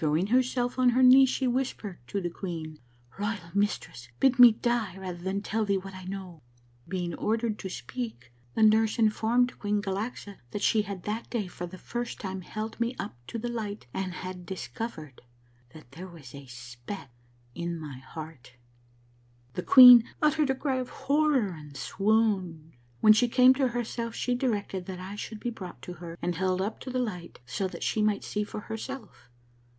[0.00, 2.78] Throwing herself on her knees, she whispered to the queen,'
[3.18, 6.40] Royal mistress, bid me die rather than tell thee what I know.'"
[6.88, 11.66] Being ordered to speak, the nurse informed Queen Galaxa that she had that day for
[11.66, 15.20] the first time held me up to the light and had discovered
[15.74, 17.10] that there was a speck
[17.56, 18.52] in inj^ heart."
[19.54, 22.74] The queen uttered a cry of horror and swooned.
[23.00, 26.36] When she came to herself she directed that I should be brought to her and
[26.36, 29.28] held up to the light so that she might see for herself.